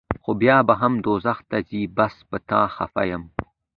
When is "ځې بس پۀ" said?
1.69-2.37